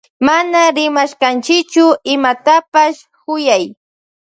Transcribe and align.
Mana 0.27 0.59
rimashkanchichu 0.75 1.85
imatapash 2.13 2.99
kuyay. 3.23 3.65